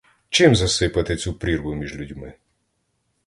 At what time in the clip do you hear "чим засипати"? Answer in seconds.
0.29-1.15